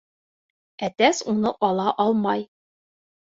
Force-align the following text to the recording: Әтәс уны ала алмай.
Әтәс 0.87 1.19
уны 1.33 1.51
ала 1.69 1.85
алмай. 2.05 2.47